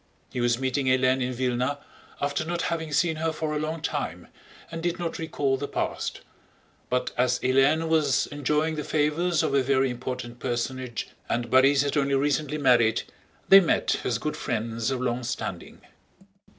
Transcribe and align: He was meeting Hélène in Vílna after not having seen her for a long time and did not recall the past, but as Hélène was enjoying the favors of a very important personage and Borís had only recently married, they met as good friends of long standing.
He 0.31 0.41
was 0.41 0.57
meeting 0.57 0.87
Hélène 0.87 1.21
in 1.21 1.31
Vílna 1.31 1.77
after 2.19 2.43
not 2.43 2.63
having 2.63 2.91
seen 2.91 3.17
her 3.17 3.31
for 3.31 3.53
a 3.55 3.59
long 3.59 3.81
time 3.81 4.29
and 4.71 4.81
did 4.81 4.97
not 4.97 5.19
recall 5.19 5.57
the 5.57 5.67
past, 5.67 6.21
but 6.89 7.11
as 7.19 7.37
Hélène 7.37 7.87
was 7.87 8.25
enjoying 8.31 8.73
the 8.77 8.83
favors 8.83 9.43
of 9.43 9.53
a 9.53 9.61
very 9.61 9.91
important 9.91 10.39
personage 10.39 11.09
and 11.29 11.51
Borís 11.51 11.83
had 11.83 11.97
only 11.97 12.15
recently 12.15 12.57
married, 12.57 13.03
they 13.49 13.59
met 13.59 14.01
as 14.03 14.17
good 14.17 14.35
friends 14.35 14.89
of 14.89 14.99
long 14.99 15.21
standing. 15.21 15.81